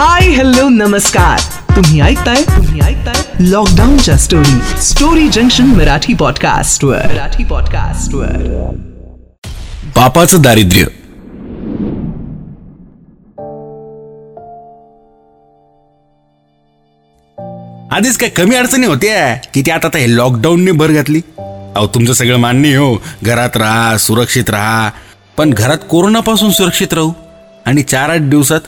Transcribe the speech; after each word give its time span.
Hi 0.00 0.28
hello 0.28 0.68
नमस्कार 0.68 1.38
तुम्ही 1.76 2.00
ऐकताय 2.00 2.34
तुम्ही 2.34 2.80
ऐकताय 2.80 3.22
लॉकडाऊनच्या 3.40 4.16
story 4.16 4.82
story 4.82 5.28
junction 5.28 5.64
Marathi 5.64 6.14
podcast 6.14 6.84
वर. 6.84 6.96
मराठी 6.96 7.44
पॉडकास्ट 7.44 8.14
वर. 8.14 8.70
बापाचं 9.96 10.42
दारिद्र्य. 10.42 10.82
आधीच 10.82 10.96
काय 18.16 18.28
कमी 18.28 18.56
अडचणी 18.56 18.86
होत्या 18.86 19.36
किती 19.54 19.70
आता 19.70 19.98
हे 19.98 20.16
लॉकडाऊनने 20.16 20.72
भर 20.72 20.90
घातली. 20.90 21.20
अहो 21.76 21.86
तुमचं 21.86 22.12
सगळं 22.12 22.36
मान्य 22.36 22.76
हो. 22.76 23.02
घरात 23.22 23.56
राहा 23.56 23.98
सुरक्षित 23.98 24.50
राहा. 24.50 24.90
पण 25.36 25.50
घरात 25.50 25.78
कोरोनापासून 25.90 26.50
सुरक्षित 26.50 26.94
राहू 26.94 27.12
आणि 27.66 27.82
चार 27.82 28.10
आठ 28.10 28.20
दिवसात 28.20 28.60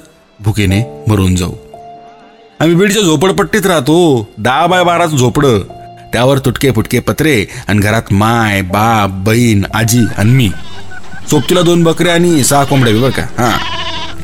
भुकेने 0.44 1.04
मरून 1.08 1.36
जाऊ. 1.36 1.52
आम्ही 2.60 2.76
बीडच्या 2.76 3.02
झोपडपट्टीत 3.02 3.66
राहतो. 3.66 4.28
दहा 4.38 4.66
बाय 4.66 4.84
बाराच 4.84 5.10
झोपडं. 5.10 5.58
त्यावर 6.12 6.38
तुटके 6.38 6.70
फुटके 6.70 7.00
पत्रे 7.00 7.46
आणि 7.68 7.78
घरात 7.78 8.02
माय 8.10 8.62
बाप 8.62 9.10
बहीण 9.10 9.62
आजी 9.74 10.04
आणि 10.18 10.30
मी. 10.30 10.50
सोबतीला 11.30 11.60
दोन 11.60 11.82
बकऱ्या 11.84 12.14
आणि 12.14 12.44
सहा 12.44 12.64
कोंबड्या 12.64 12.94
बरं 12.94 13.10
का? 13.10 13.22
हां. 13.22 13.58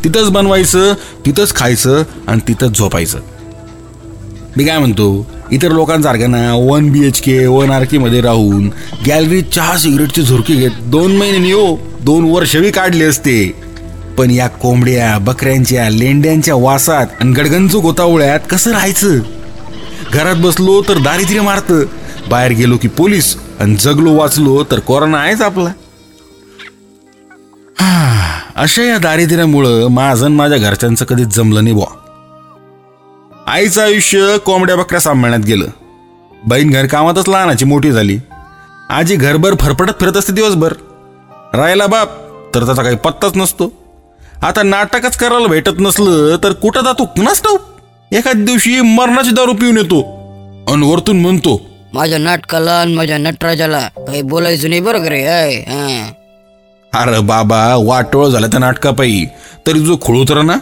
तिथंच 0.05 0.29
बनवायचं 0.31 0.95
तिथंच 1.27 1.55
खायचं 1.55 2.03
आणि 2.29 2.41
तिथंच 2.49 2.79
झोपायचं. 2.79 3.19
मी 4.57 4.65
काय 4.65 4.79
म्हणतो? 4.79 5.27
इतर 5.53 5.71
लोकांसारखं 5.71 6.31
ना 6.31 6.55
one 6.55 6.91
B 6.91 7.07
H 7.07 7.21
K 7.21 7.47
one 7.47 7.71
R 7.71 7.85
केमध्ये 7.85 8.21
राहून 8.21 8.71
गॅलरीत 9.07 9.43
चहा 9.43 9.77
सिगरेटची 9.77 10.23
झुरके 10.23 10.55
घेत 10.55 10.71
दोन 10.81 11.17
महिने 11.17 11.53
हो 11.53 11.79
दोन 12.01 12.25
वर्षही 12.25 12.71
काढले 12.71 13.05
असते. 13.05 13.68
पण 14.19 14.31
या 14.31 14.49
कोंबड्या 14.49 15.19
बकऱ्यांच्या 15.19 15.91
लेंड्यांच्या 15.91 16.55
वासात 16.55 17.07
आणि 17.21 17.33
गडगंजू 17.33 17.81
गोतावळ्यात 17.81 18.41
कसं 18.51 18.71
राहायचं? 18.71 19.19
घरात 20.13 20.35
बसलो 20.37 20.83
तर 20.83 20.99
दारिद्र्य 20.99 21.41
मारतं. 21.41 21.83
बाहेर 22.31 22.53
गेलो 22.53 22.77
की 22.77 22.89
पोलीस 22.89 23.37
आणि 23.61 23.77
जगलो 23.77 24.13
वाचलो 24.13 24.65
तर 24.71 24.79
कोरोना 24.79 25.19
आहेच 25.19 25.43
आपला. 25.43 25.71
हा, 27.81 28.39
अशा 28.57 28.83
या 28.83 28.99
दारिद्र्यामुळं 28.99 29.89
माझं 29.89 30.31
माझ्या 30.31 30.59
घरच्यांचं 30.59 31.05
कधीच 31.05 31.37
जमलं 31.37 31.65
नाही 31.65 31.75
बुवा. 31.75 31.99
आईचं 33.47 33.83
आयुष्य 33.83 34.37
कोंबड्या 34.45 34.77
बकऱ्या 34.77 35.01
सांभाळण्यात 35.01 35.43
गेलं. 35.43 35.67
बहीण 36.47 36.71
घर 36.71 36.87
कामातच 36.87 37.29
लहानाची 37.29 37.65
मोठी 37.65 37.93
झाली. 37.93 38.19
आजी 38.91 39.17
घरभर 39.17 39.55
फरफटत 39.61 39.93
फिरत 40.01 40.17
असते 40.17 40.33
दिवसभर. 40.33 40.73
राहिला 41.55 41.87
बाप 41.87 42.09
तर 42.55 42.67
त्याचा 42.67 42.83
काही 42.83 42.97
पत्ताच 42.97 43.33
नसतो. 43.37 43.88
आता 44.43 44.63
नाटकच 44.63 45.17
करायला 45.17 45.47
भेटत 45.47 45.81
नसलं 45.81 46.37
तर 46.45 46.53
कुठं 46.53 46.81
जातो? 46.85 47.05
कुणाच 47.05 47.43
ठाऊक? 47.43 47.61
एखाद 48.13 48.37
दिवशी 48.37 48.81
मरणाची 48.81 49.31
दारू 49.31 49.53
पिऊन 49.53 49.77
येतो. 49.79 50.01
आणि 50.73 50.93
वरतून 50.93 51.21
म्हणतो 51.21 51.61
माझ्या 51.95 52.19
नाटकाला 52.19 52.73
आणि 52.73 52.95
माझ्या 52.95 53.19
नटराजाला 53.19 53.79
काही 53.97 54.23
बोलायचं 54.23 54.69
नाही 54.69 54.81
बरं 54.81 55.05
रे? 55.05 55.23
हा. 55.69 56.11
अरे 56.93 57.21
बाबा 57.21 57.75
वाटोळ 57.77 58.29
झालं 58.29 58.47
त्या 58.47 58.61
नाटकापायी. 58.61 59.27
तरी 59.67 59.81
जो 59.81 59.97
खुळूतर 60.03 60.43
ना? 60.43 60.57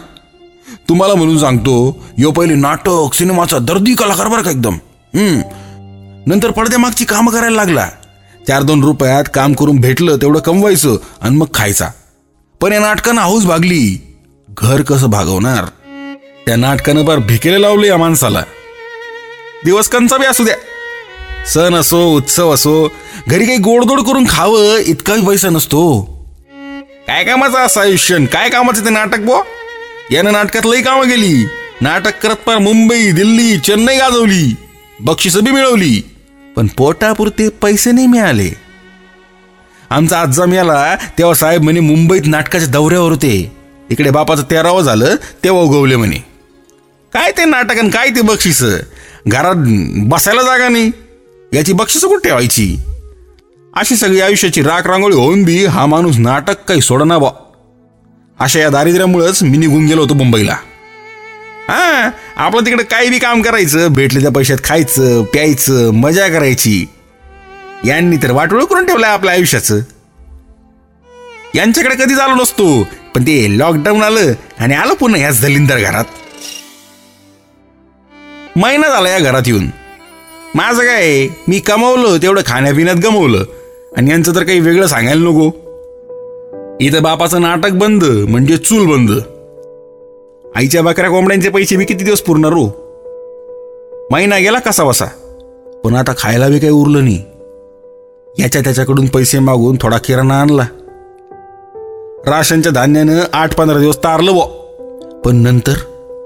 तुम्हाला 0.89 1.15
म्हणून 1.15 1.37
सांगतो 1.39 2.05
यो 2.17 2.31
पहिले 2.31 2.55
नाटक 2.55 3.13
सिनेमाचा 3.13 3.57
दर्दी 3.57 3.93
कलाकार 3.93 4.27
बरं 4.27 4.41
का 4.41 4.51
एकदम. 4.51 4.73
हम्म. 5.15 5.41
नंतर 6.27 6.51
पडद्यामागची 6.51 7.05
कामं 7.05 7.31
करायला 7.31 7.55
लागला. 7.55 7.87
चार 8.47 8.63
दोन 8.63 8.83
रुपयात 8.83 9.23
काम 9.33 9.53
करून 9.53 9.79
भेटलं 9.79 10.17
तेवढं 10.17 10.39
कमवायचं 10.39 10.97
आणि 11.21 11.35
मग 11.35 11.45
खायचा. 11.53 11.87
पण 12.61 12.73
या 12.73 12.79
नाटकानं 12.79 13.21
हाऊस 13.21 13.45
भागली. 13.45 14.15
घर 14.49 14.81
कसं 14.81 15.09
भागवणार? 15.09 15.65
त्या 16.45 16.55
नाटकानं 16.55 17.05
बार 17.05 17.17
भिकेले 17.17 17.61
लावले 17.61 17.87
या 17.87 17.97
माणसाला. 17.97 18.43
दिवस 19.65 19.87
कंचा 19.87 20.17
बी 20.17 20.25
असू 20.25 20.43
द्या. 20.43 20.55
सण 21.45 21.75
असो 21.75 22.05
उत्सव 22.15 22.53
असो 22.53 22.91
घरी 23.27 23.45
काही 23.45 23.57
गोडदोड 23.57 24.01
करून 24.01 24.25
खावं 24.29 24.77
इतकाही 24.77 25.25
पैसा 25.25 25.49
नसतो. 25.49 26.01
काय 27.07 27.23
कामाचं 27.23 27.57
असं 27.57 27.81
आयुष्य 27.81 28.25
काय 28.25 28.49
कामाचं 28.49 28.85
ते 28.85 28.89
नाटक 28.89 29.19
बो? 29.19 29.45
यानं 30.11 30.31
नाटकात 30.31 30.65
लई 30.65 30.81
कामं 30.81 31.09
गेली 31.09 31.45
नाटक 31.81 32.19
करत 32.19 32.35
पार 32.35 32.57
मुंबई 32.57 33.11
दिल्ली 33.11 33.59
चेन्नई 33.59 33.97
गाजवली. 33.97 34.55
बक्षिसं 34.99 35.43
बी 35.43 35.51
मिळवली. 35.51 36.01
पण 36.55 36.67
पोटापुरते 36.67 37.49
पैसे 37.49 37.91
नाही 37.91 38.07
मिळाले. 38.07 38.66
आमचा 39.91 40.19
आजचा 40.19 40.45
मिळाला 40.45 40.95
तेव्हा 41.17 41.33
साहेब 41.33 41.63
म्हणे 41.63 41.79
मुंबईत 41.79 42.21
नाटकाच्या 42.25 42.69
दौऱ्यावर 42.69 43.11
होते. 43.11 43.51
इकडे 43.89 44.09
बापाचं 44.09 44.43
तेरावं 44.51 44.81
झालं 44.81 45.15
तेव्हा 45.43 45.61
उगवले 45.61 45.95
म्हणे. 45.95 46.17
काय 47.13 47.31
ते 47.31 47.45
नाटक 47.45 47.77
आणि 47.77 47.89
काय 47.89 48.09
ते 48.09 48.21
बक्षीस? 48.21 48.63
घरात 49.27 49.55
बसायला 50.07 50.41
जागा 50.41 50.67
नाही. 50.69 50.91
याची 51.53 51.73
बक्षीस 51.73 52.01
कुठे 52.01 52.29
ठेवायची? 52.29 52.77
अशी 53.75 53.95
सगळी 53.95 54.21
आयुष्याची 54.21 54.61
राख 54.61 54.87
रांगोळी 54.87 55.15
होऊन 55.15 55.43
बी 55.43 55.65
हा 55.65 55.85
माणूस 55.85 56.17
नाटक 56.17 56.63
काही 56.67 56.81
सोडना 56.81 57.17
बा. 57.17 57.29
अशा 58.39 58.59
या 58.59 58.69
दारिद्र्यामुळेच 58.69 59.43
मी 59.43 59.57
निघून 59.57 59.85
गेलो 59.85 60.01
होतो 60.01 60.13
मुंबईला. 60.13 60.55
हा 61.69 62.09
आपलं 62.35 62.65
तिकडे 62.65 62.83
काही 62.83 63.09
बी 63.09 63.19
काम 63.19 63.41
करायचं 63.41 63.93
भेटले 63.93 64.21
त्या 64.21 64.31
पैशात 64.31 64.57
खायचं 64.63 65.23
प्यायचं 65.23 65.89
मजा 65.91 66.27
करायची. 66.27 66.85
यांनी 67.85 68.17
तर 68.17 68.31
वाटोळ 68.31 68.63
करून 68.63 68.85
ठेवलंय 68.85 69.09
आपल्या 69.09 69.33
आयुष्याचं. 69.33 69.79
यांच्याकडे 71.55 71.95
कधी 71.95 72.13
आलो 72.13 72.35
नसतो 72.35 72.83
पण 73.15 73.21
ते 73.21 73.59
लॉकडाऊन 73.59 74.03
आलं 74.03 74.33
आणि 74.59 74.75
आलं 74.75 74.93
पुन्हा 74.93 75.21
याच 75.21 75.41
दलिंदर 75.41 75.79
घरात. 75.79 76.05
महिना 78.55 78.89
झाला 78.89 79.09
या 79.09 79.19
घरात 79.19 79.41
येऊन. 79.47 79.67
माझं 80.55 80.81
काय 80.81 81.27
मी 81.47 81.59
कमवलं 81.59 82.17
तेवढं 82.17 82.41
खाण्यापिण्यात 82.45 82.95
गमवलं. 82.95 83.43
आणि 83.97 84.11
यांचं 84.11 84.35
तर 84.35 84.43
काही 84.43 84.59
वेगळं 84.59 84.87
सांगायला 84.87 85.21
नको. 85.21 85.47
इथं 86.81 87.03
बापाचं 87.03 87.41
नाटक 87.41 87.71
बंद 87.71 88.03
म्हणजे 88.03 88.57
चूल 88.57 88.85
बंद. 88.85 89.11
आईच्या 90.55 90.81
बकऱ्या 90.81 91.09
कोंबड्यांचे 91.09 91.49
पैसे 91.49 91.75
मी 91.75 91.85
किती 91.85 92.05
दिवस 92.05 92.21
पुरणार 92.21 92.53
हो? 92.53 92.67
महिना 94.11 94.37
गेला 94.37 94.59
कसा 94.59 94.83
बसा 94.83 95.05
पण 95.83 95.95
आता 95.95 96.13
खायला 96.17 96.47
बी 96.47 96.59
काही 96.59 96.71
उरलं 96.71 97.03
नाही. 97.03 97.23
याच्या 98.39 98.61
त्याच्याकडून 98.61 99.05
पैसे 99.05 99.39
मागून 99.39 99.77
थोडा 99.81 99.97
किराणा 99.97 100.41
आणला. 100.41 100.65
राशनच्या 102.27 102.71
धान्यानं 102.71 103.19
आठ 103.33 103.55
पंधरा 103.55 103.79
दिवस 103.79 103.97
तारलं 103.97 104.31
व. 104.31 104.39
पण 105.25 105.35
नंतर 105.35 105.73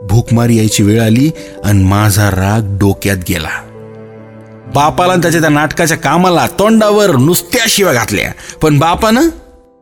भूकमारी 0.10 0.58
यायची 0.58 0.84
वेळ 0.84 1.02
आली 1.02 1.32
आणि 1.64 1.84
माझा 1.84 2.32
राग 2.32 2.78
डोक्यात 2.78 3.18
गेला. 3.30 3.50
बापाला 4.76 5.16
त्याच्या 5.16 5.42
त्या 5.42 5.50
नाटकाच्या 5.50 5.98
कामाला 5.98 6.48
तोंडावर 6.60 7.16
नुसत्या 7.16 7.66
शिव्या 7.68 7.94
घातल्या. 7.94 8.32
पण 8.62 8.80
बापानं 8.80 9.28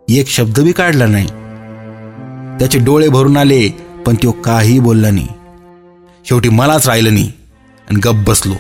एक 0.10 0.28
शब्द 0.28 0.60
बी 0.60 0.72
काढला 0.72 1.06
नाही. 1.06 1.28
त्याचे 2.60 2.80
डोळे 2.80 3.10
भरून 3.10 3.38
आले 3.38 3.70
पण 4.06 4.16
तो 4.16 4.32
काही 4.32 4.80
बोलला 4.80 5.12
नाही. 5.12 5.28
शेवटी 6.30 6.50
मलाच 6.50 6.88
राहिलं 6.88 7.14
नाही 7.14 7.32
आणि 7.90 8.00
गप 8.00 8.30
बसलो. 8.30 8.54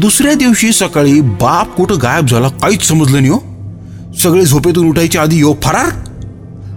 दुसऱ्या 0.00 0.34
दिवशी 0.34 0.72
सकाळी 0.72 1.20
बाप 1.20 1.74
कुठं 1.76 1.98
गायब 2.02 2.26
झाला 2.26 2.48
काहीच 2.48 2.82
समजलं 2.82 3.20
नाही 3.20 3.28
हो. 3.28 3.38
सगळे 4.22 4.44
झोपेतून 4.44 4.88
उठायच्या 4.88 5.22
आधी 5.22 5.38
यो 5.38 5.54
फरार. 5.62 5.90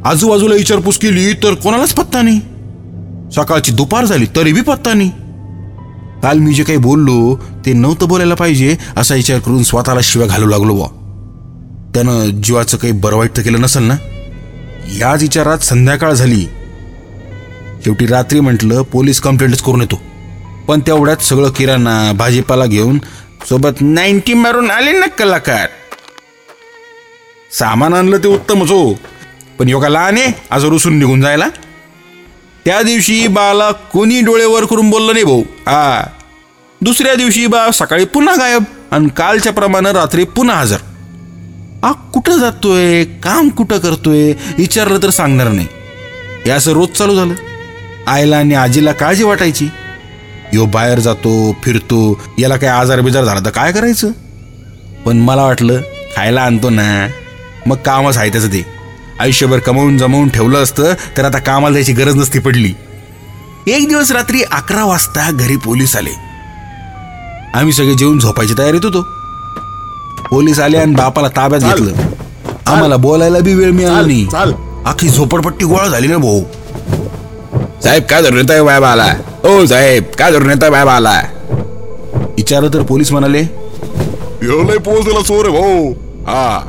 आजूबाजूला 0.05 0.55
विचारपूस 0.55 0.97
केली 0.97 1.33
तर 1.33 1.53
कोणालाच 1.53 1.93
पत्ता 1.93 2.21
नाही. 2.21 2.39
सकाळची 3.35 3.71
दुपार 3.71 4.05
झाली 4.05 4.25
तरी 4.35 4.53
बी 4.53 4.61
पत्ता 4.61 4.93
नाही. 4.93 5.09
काल 6.23 6.37
मी 6.37 6.53
जे 6.53 6.63
काही 6.63 6.77
बोललो 6.77 7.35
ते 7.65 7.73
नव्हतं 7.73 8.07
बोलायला 8.07 8.35
पाहिजे 8.35 8.77
असा 8.97 9.15
विचार 9.15 9.39
करून 9.39 9.63
स्वतःला 9.63 9.99
शिव्या 10.03 10.27
घालू 10.27 10.47
लागलो 10.47 10.75
बा 10.75 10.87
त्यानं 11.93 12.41
जीवाचं 12.41 12.77
काही 12.77 12.93
बरं 12.93 13.15
वाईट 13.15 13.37
तर 13.37 13.41
केलं 13.41 13.61
नसेल 13.61 13.83
ना? 13.83 13.95
याच 14.97 15.21
विचारात 15.21 15.57
संध्याकाळ 15.57 16.13
झाली. 16.13 16.45
शेवटी 17.83 18.05
रात्री 18.05 18.39
म्हटलं 18.39 18.81
पोलीस 18.81 19.19
कंप्लेंटच 19.19 19.61
करून 19.61 19.81
येतो. 19.81 20.01
पण 20.69 20.79
तेवढ्यात 20.79 21.17
सगळं 21.17 21.49
किराणा 21.49 22.11
भाजीपाला 22.11 22.65
घेऊन 22.65 22.99
सोबत 23.49 23.69
नाईन्टी 23.81 24.33
मारून 24.33 24.71
आले 24.71 24.91
ना 24.91 25.05
कलाकार. 25.05 25.67
सामान 27.51 27.93
आणलं 27.93 28.17
ते 28.17 28.27
उत्तमच 28.27 28.71
हो. 28.71 28.93
पण 29.59 29.69
योगा 29.69 29.89
लहान 29.89 30.17
आहे? 30.17 30.31
आज 30.51 30.65
रुसून 30.65 30.99
निघून 30.99 31.21
जायला? 31.21 31.49
त्या 32.65 32.81
दिवशी 32.81 33.27
बाला 33.27 33.71
कोणी 33.71 34.21
डोळे 34.21 34.45
वर 34.45 34.65
करून 34.65 34.89
बोललं 34.89 35.13
नाही 35.13 35.25
भाऊ. 35.25 35.41
हा. 35.41 36.07
दुसऱ्या 36.81 37.15
दिवशी 37.15 37.47
बा 37.47 37.71
सकाळी 37.73 38.05
पुन्हा 38.05 38.35
गायब 38.35 38.63
आणि 38.91 39.07
कालच्या 39.17 39.53
प्रमाणे 39.53 39.91
रात्री 39.91 40.23
पुन्हा 40.23 40.55
हजर. 40.55 40.77
आ 41.83 41.91
कुठं 41.91 42.37
जातोय? 42.37 43.03
काम 43.03 43.49
कुठं 43.49 43.77
करतोय? 43.77 44.33
विचारलं 44.57 44.99
तर 45.03 45.09
सांगणार 45.09 45.47
नाही. 45.47 45.67
हे 46.45 46.51
असं 46.51 46.71
रोज 46.71 46.89
चालू 46.89 47.15
झालं. 47.15 47.33
आईला 48.07 48.37
आणि 48.37 48.55
आजीला 48.55 48.91
काळजी 48.91 49.23
वाटायची. 49.23 49.67
यो 50.53 50.65
बाहेर 50.65 50.99
जातो 50.99 51.31
फिरतो 51.63 51.99
याला 52.39 52.55
काय 52.57 52.69
आजार 52.69 53.01
बिजार 53.01 53.23
झाला 53.23 53.39
तर 53.45 53.49
काय 53.49 53.71
करायचं? 53.71 54.11
पण 55.05 55.17
मला 55.17 55.43
वाटलं 55.43 55.81
खायला 56.15 56.41
आणतो 56.41 56.69
ना. 56.69 57.07
मग 57.67 57.75
कामच 57.75 58.17
आहे 58.17 58.29
त्याचं 58.29 58.47
ते 58.47 58.63
आयुष्यभर 59.19 59.59
कमवून 59.59 59.97
जमवून 59.97 60.29
ठेवलं 60.29 60.63
असतं 60.63 60.93
तर 61.17 61.25
आता 61.25 61.37
कामाला 61.39 61.75
त्याची 61.75 61.93
गरज 61.93 62.15
नसती 62.15 62.39
पडली. 62.39 62.73
एक 63.67 63.87
दिवस 63.87 64.11
रात्री 64.11 64.41
अकरा 64.51 64.83
वाजता 64.85 65.29
घरी 65.31 65.55
पोलीस 65.55 65.95
आले. 65.95 66.13
आम्ही 67.55 67.73
सगळे 67.73 67.93
जेवून 67.93 68.19
झोपायची 68.19 68.53
तयारीत 68.57 68.85
होतो. 68.85 69.01
पोलीस 70.29 70.59
आले 70.59 70.77
आणि 70.77 70.95
बापाला 70.95 71.27
ताब्यात. 71.27 71.61
घेतलं. 71.61 71.91
आम्हाला 72.67 72.95
बोलायला 72.95 73.39
बी 73.39 73.53
वेळ 73.53 73.71
मिळाला 73.71 74.01
नाही. 74.01 74.25
अख्खी 74.85 75.09
झोपडपट्टी 75.09 75.65
गोळा 75.65 75.87
झाली 75.87 76.07
ना 76.07 76.17
भाऊ. 76.17 76.41
साहेब 77.83 78.03
काय 78.03 78.21
धरून 78.21 78.37
येताय 78.37 78.61
बायबाला 78.61 79.13
ओ 79.45 79.65
साहेब 79.65 80.03
काय 80.19 80.31
धरून 80.31 80.49
येताय 80.49 80.69
बायबाला 80.69 81.11
विचारलं 82.37 82.73
तर 82.73 82.81
पोलीस 82.83 83.11
म्हणाले. 83.11 83.39
यो 84.43 84.61
लय 84.63 84.77
पोहोचला 84.77 85.21
चोर 85.21 85.45
आहे 85.47 85.59
भाऊ. 85.59 85.91
हा 86.27 86.59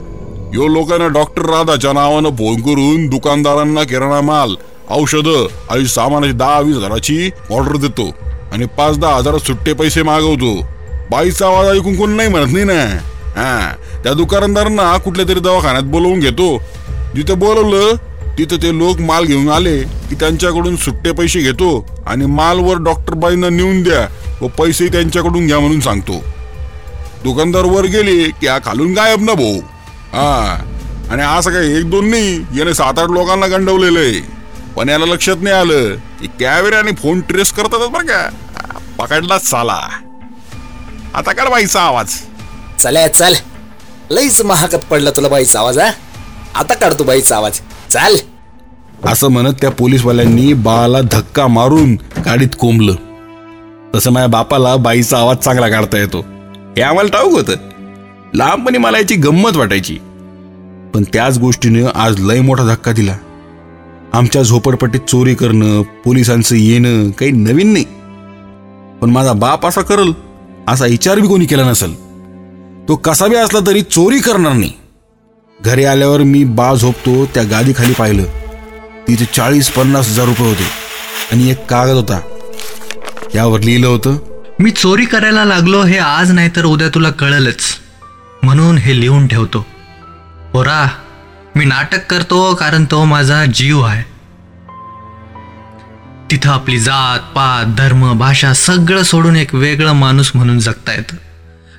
यो 0.54 0.66
लोकांना 0.68 1.06
डॉक्टर 1.14 1.46
राधाच्या 1.50 1.92
नावानं 1.92 2.36
फोन 2.38 2.60
करून 2.62 3.06
दुकानदारांना 3.08 3.82
किराणा 3.84 4.20
माल 4.20 4.54
औषध 4.90 5.28
आणि 5.70 5.86
सामानाची 5.88 6.32
दहा 6.32 6.58
वीस 6.60 6.76
हजाराची 6.76 7.30
ऑर्डर 7.50 7.76
देतो 7.76 8.08
आणि 8.52 8.66
पाच 8.78 8.98
दहा 8.98 9.14
हजार 9.16 9.38
सुट्टे 9.38 9.72
पैसे 9.72 10.02
मागवतो. 10.02 10.54
बाईचा 11.10 11.46
आवाज 11.46 11.68
ऐकून 11.68 11.96
कोण 11.96 12.10
नाही 12.16 12.28
म्हणत 12.28 12.52
नाही 12.52 12.64
ना? 12.64 12.82
हा 13.36 13.74
त्या 14.04 14.12
दुकानदारांना 14.12 14.96
कुठल्या 15.04 15.28
तरी 15.28 15.40
दवाखान्यात 15.40 15.84
बोलवून 15.90 16.20
घेतो. 16.20 16.56
जिथं 17.14 17.38
बोलवलं 17.38 17.96
तिथं 18.40 18.56
ते 18.56 18.78
लोक 18.78 19.00
माल 19.00 19.24
घेऊन 19.24 19.48
आले 19.50 19.82
की 19.82 20.14
त्यांच्याकडून 20.14 20.76
सुट्टे 20.76 21.12
पैसे 21.12 21.40
घेतो 21.40 21.86
आणि 22.06 22.26
मालवर 22.26 22.76
डॉक्टर 22.76 23.14
बाईंना 23.14 23.48
नेऊन 23.48 23.82
द्या 23.82 24.08
व 24.42 24.48
पैसे 24.48 24.88
त्यांच्याकडून 24.88 25.46
घ्या 25.46 25.58
म्हणून 25.60 25.80
सांगतो. 25.80 26.24
दुकानदार 27.24 27.64
वर 27.64 27.84
गेले 27.84 28.30
की 28.30 28.46
हा 28.46 28.58
खालून 28.58 28.92
गायब 28.92 29.22
ना 29.22 29.34
भाऊ. 29.34 29.60
हा. 30.12 30.58
आणि 31.10 31.22
असं 31.22 31.50
काय 31.50 31.66
एक 31.66 31.90
दोन 31.90 32.10
नाही 32.10 32.44
याने 32.58 32.74
सात 32.74 32.98
आठ 32.98 33.10
लोकांना 33.10 33.46
गंडवलेलं 33.46 34.00
आहे. 34.00 34.20
पण 34.76 34.88
याला 34.88 35.04
लक्षात 35.04 35.36
नाही 35.40 35.56
आलं 35.56 35.94
की 36.20 36.26
कॅमेऱ्याने 36.26 36.92
फोन 36.92 37.20
ट्रेस 37.20 37.52
करतात 37.52 37.88
बरं 37.88 38.06
का. 38.06 38.28
पकडलाच 38.98 39.50
साला. 39.50 39.80
आता 41.14 41.32
कर 41.32 41.48
बाईचा 41.48 41.80
आवाज. 41.80 42.06
चल 42.78 43.06
चल. 43.06 43.34
लईच 44.10 44.42
महागत 44.42 44.84
पडला 44.90 45.10
तुला 45.10 45.28
बाईचा 45.28 45.58
आवाज 45.58 45.78
हा. 45.78 45.90
आता 46.54 46.74
काढतो 46.74 47.04
बाईचा 47.04 47.36
आवाज. 47.36 47.60
चाल. 47.90 48.16
असं 49.04 49.28
म्हणत 49.28 49.52
त्या 49.60 49.70
पोलीसवाल्यांनी 49.70 50.52
बाळाला 50.52 51.00
धक्का 51.00 51.46
मारून 51.46 51.94
गाडीत 52.24 52.48
कोंबलं. 52.58 52.94
तसं 53.94 54.10
माझ्या 54.10 54.28
बापाला 54.28 54.76
बाईचा 54.76 55.18
आवाज 55.18 55.36
चांगला 55.36 55.68
काढता 55.68 55.98
येतो. 55.98 56.18
हे 56.76 56.82
आम्हाला 56.82 57.08
ठाऊक 57.08 57.32
होतं. 57.32 57.54
लहानपणी 58.34 58.78
मला 58.78 58.98
याची 58.98 59.14
गंमत 59.14 59.56
वाटायची. 59.56 59.98
पण 60.94 61.02
त्याच 61.12 61.38
गोष्टीनं 61.38 61.88
आज 61.94 62.20
लय 62.20 62.40
मोठा 62.40 62.64
धक्का 62.64 62.92
दिला. 62.92 63.16
आमच्या 64.12 64.42
झोपडपट्टीत 64.42 65.00
चोरी 65.00 65.34
करणं 65.34 65.82
पोलिसांचं 65.82 66.56
येणं 66.56 67.10
काही 67.10 67.30
नवीन 67.30 67.72
नाही. 67.72 67.84
पण 69.00 69.10
माझा 69.10 69.32
बाप 69.32 69.66
असा 69.66 69.80
करल 69.80 70.12
असा 70.68 70.84
विचार 70.84 71.18
बी 71.18 71.28
कोणी 71.28 71.46
केला 71.46 71.70
नसेल. 71.70 71.94
तो 72.88 72.96
कसा 72.96 73.26
बी 73.26 73.36
असला 73.36 73.58
तरी 73.66 73.82
चोरी 73.82 74.18
करणार 74.18 74.52
नाही. 74.52 74.72
घरी 75.64 75.84
आल्यावर 75.84 76.20
मी 76.20 76.44
बा 76.44 76.74
झोपतो 76.74 77.24
त्या 77.24 77.42
गादीखाली 77.42 77.92
पाहिलं. 77.92 78.24
तिथे 79.10 79.24
चाळीस 79.24 79.70
पन्नास 79.70 80.08
हजार 80.08 80.26
रुपये 80.26 80.48
होते. 80.48 80.66
आणि 81.32 81.50
एक 81.50 81.66
कागद 81.66 81.90
होता. 81.90 82.20
यावर 83.34 83.60
लिहिलं 83.60 83.86
होतं 83.86 84.16
मी 84.60 84.70
चोरी 84.70 85.04
करायला 85.04 85.44
लागलो 85.44 85.82
हे 85.82 85.98
आज 85.98 86.30
नाही 86.30 86.50
तर 86.56 86.64
उद्या 86.64 86.88
तुला 86.88 87.10
कळलंच. 87.10 87.62
म्हणून 88.42 88.78
हे 88.78 89.00
लिहून 89.00 89.26
ठेवतो. 89.26 89.66
पोरा 90.52 90.88
मी 91.56 91.64
नाटक 91.64 92.06
करतो 92.06 92.54
कारण 92.54 92.84
तो 92.84 93.04
माझा 93.04 93.44
जीव 93.44 93.80
आहे. 93.80 94.02
तिथं 96.30 96.50
आपली 96.50 96.78
जात 96.78 97.18
पात 97.18 97.66
धर्म 97.78 98.18
भाषा 98.18 98.52
सगळं 98.52 99.02
सोडून 99.02 99.36
एक 99.36 99.54
वेगळं 99.54 99.92
माणूस 99.92 100.32
म्हणून 100.34 100.58
जगता 100.58 100.92
येतं. 100.92 101.16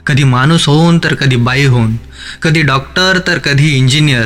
कधी 0.07 0.23
माणूस 0.23 0.67
होऊन 0.67 0.99
तर 1.03 1.13
कधी 1.13 1.35
बाई 1.35 1.65
होऊन. 1.65 1.95
कधी 2.41 2.61
डॉक्टर 2.61 3.19
तर 3.27 3.37
कधी 3.37 3.77
इंजिनियर. 3.77 4.25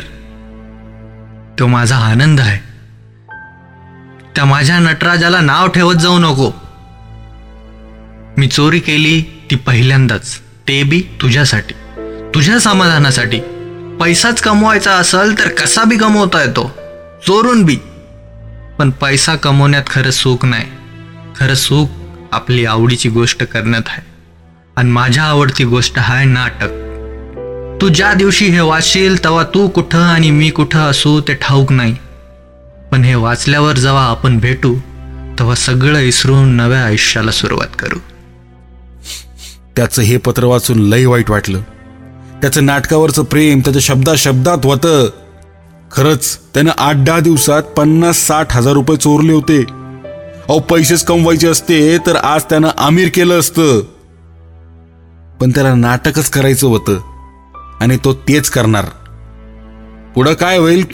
तो 1.60 1.68
माझा 1.68 1.98
आनंद 1.98 2.40
आहे. 2.40 2.75
त्या 4.36 4.46
माझ्या 4.46 4.80
नटराजाला 4.80 5.42
नाव 5.42 5.68
ठेवत 5.68 5.96
जाऊ 5.96 6.20
नको. 6.20 6.52
मी 8.38 8.48
चोरी 8.48 8.80
केली 8.80 9.22
ती 9.52 9.56
पहिल्यांदाच. 9.56 10.38
ते 10.68 10.84
बी 10.84 11.04
तुझ्यासाठी. 11.22 11.74
तुझ्या 12.36 12.60
समाधानासाठी. 12.60 13.40
पैसाच 14.00 14.42
कमवायचा 14.42 14.92
असेल 14.92 15.40
तर 15.40 15.48
कसा 15.50 15.84
बी 15.84 15.98
कमवता 15.98 16.44
येतो? 16.44 16.72
चोरून 17.28 17.64
बी. 17.64 17.76
पण 18.80 18.90
पैसा 18.90 19.36
कमवण्यात 19.36 19.84
खरं 19.88 20.12
सुख 20.12 20.46
नाही. 20.46 20.66
खरं 21.40 21.54
सुख 21.54 21.88
आपली 22.32 22.66
आवडीची 22.66 23.10
गोष्ट 23.10 23.44
करण्यात 23.44 23.84
आहे. 23.88 24.02
आणि 24.76 24.92
माझ्या 24.92 25.24
आवडती 25.24 25.64
गोष्ट 25.64 25.94
आहे 25.98 26.26
नाटक. 26.26 26.68
तू 27.82 27.90
ज्या 27.90 28.14
दिवशी 28.14 28.46
हे 28.46 28.60
वाचशील 28.60 29.24
तेव्हा 29.24 29.44
तू 29.44 29.68
कुठं 29.68 30.02
आणि 30.02 30.32
मी 30.32 30.50
कुठं 30.50 30.80
असू 30.80 31.22
ते 31.22 31.34
ठाऊक 31.34 31.72
नाही. 31.72 31.96
पण 32.96 33.04
हे 33.04 33.16
वाचल्यावर 33.16 33.78
जेव्हा 33.78 34.04
आपण 34.04 34.40
भेटू 34.40 34.76
तेव्हा 35.40 35.56
सगळं 35.56 36.00
इसरून 36.00 36.50
नव्या 36.50 36.86
आयुष्याला 36.86 37.32
सुरुवात 37.32 37.76
करू. 37.80 37.98
त्याचं 39.76 40.02
हे 40.02 40.18
पत्र 40.18 40.44
वाचून 40.44 40.80
लय 40.80 41.06
वाईट 41.06 41.30
वाटलं. 41.30 41.62
त्याचं 42.42 42.66
नाटकावरचं 42.66 43.24
प्रेम 43.24 43.60
त्याच्या 43.60 43.82
शब्दा 43.82 44.14
शब्दात 44.18 44.58
होतं. 44.64 45.10
खरंच 45.92 46.38
त्यानं 46.54 46.72
आठ 46.78 46.96
दहा 46.96 47.20
दिवसात 47.20 47.64
पन्नास 47.64 48.18
साठ 48.18 48.56
हजार 48.56 48.74
रुपये 48.74 48.98
चोरले 48.98 49.34
होते. 49.34 49.64
अहो 49.64 50.60
पैसेच 50.60 51.04
कमवायचे 51.06 51.48
असते 51.48 51.98
तर 51.98 52.16
आज 52.16 52.44
त्यानं 52.44 52.70
आमिर 52.78 53.10
केलं 53.14 53.40
असतं. 53.40 53.82
पण 55.42 55.50
त्याला 55.50 55.74
नाटकच 55.74 56.30
करायचं 56.30 56.68
होतं 56.68 57.00
आणि 57.82 57.98
तो 58.06 58.14
तेच 58.14 58.50
करणार. 58.50 58.86
पुढं 60.16 60.34
काय 60.34 60.58
होईल 60.58 60.86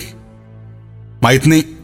माहीत 1.22 1.46
नाही. 1.46 1.81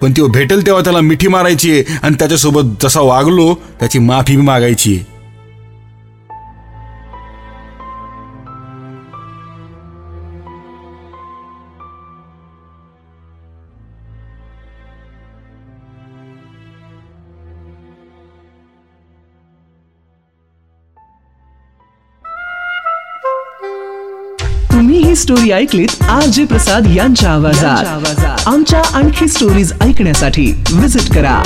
पण 0.00 0.12
तो 0.12 0.26
भेटेल 0.26 0.66
तेव्हा 0.66 0.82
त्याला 0.82 1.00
मिठी 1.00 1.28
मारायची 1.28 1.70
आहे 1.70 1.98
आणि 2.02 2.16
त्याच्यासोबत 2.18 2.82
जसा 2.82 3.00
वागलो 3.00 3.54
त्याची 3.80 3.98
माफी 3.98 4.36
बी 4.36 4.42
मागायची 4.42 4.98
तुम्ही 24.88 25.02
ही 25.04 25.14
स्टोरी 25.16 25.50
ऐकलीत 25.50 26.02
आर 26.02 26.22
जे 26.22 26.44
प्रसाद 26.44 26.86
यांच्या 26.86 27.30
आवाजात. 27.30 28.46
आमच्या 28.46 28.80
आणखी 28.94 29.26
स्टोरीज 29.28 29.72
ऐकण्यासाठी 29.80 30.44
विज़िट 30.72 31.12
करा. 31.14 31.42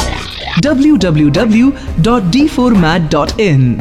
W 0.64 0.96
W 1.02 1.28
W 1.28 1.70
dot 1.98 2.22
D 2.22 2.46
four 2.46 2.72
mat 2.72 3.00
dot 3.12 3.40
in 3.40 3.72